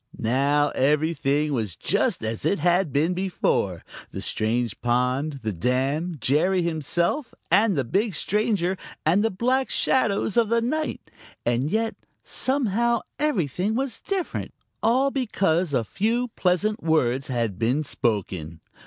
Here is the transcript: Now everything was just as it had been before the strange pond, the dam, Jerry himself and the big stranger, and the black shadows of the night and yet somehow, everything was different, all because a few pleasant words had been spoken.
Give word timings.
Now 0.17 0.69
everything 0.69 1.53
was 1.53 1.75
just 1.75 2.25
as 2.25 2.43
it 2.43 2.57
had 2.57 2.91
been 2.91 3.13
before 3.13 3.83
the 4.09 4.19
strange 4.19 4.81
pond, 4.81 5.41
the 5.43 5.53
dam, 5.53 6.17
Jerry 6.19 6.63
himself 6.63 7.35
and 7.51 7.75
the 7.77 7.83
big 7.83 8.15
stranger, 8.15 8.77
and 9.05 9.23
the 9.23 9.29
black 9.29 9.69
shadows 9.69 10.37
of 10.37 10.49
the 10.49 10.59
night 10.59 11.11
and 11.45 11.69
yet 11.69 11.95
somehow, 12.23 13.01
everything 13.19 13.75
was 13.75 13.99
different, 13.99 14.55
all 14.81 15.11
because 15.11 15.71
a 15.71 15.83
few 15.83 16.29
pleasant 16.29 16.81
words 16.81 17.27
had 17.27 17.59
been 17.59 17.83
spoken. 17.83 18.59